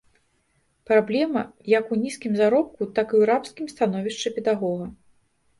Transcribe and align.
Праблема 0.91 1.43
як 1.73 1.93
у 1.95 1.99
нізкім 2.03 2.33
заробку, 2.41 2.81
так 2.97 3.07
і 3.15 3.19
ў 3.21 3.31
рабскім 3.31 3.65
становішчы 3.75 4.27
педагога. 4.39 4.85